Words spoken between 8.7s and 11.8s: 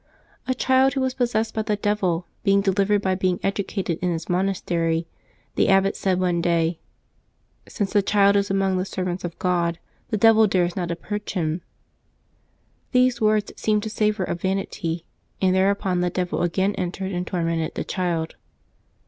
the servants of God, the devil dares not approach him."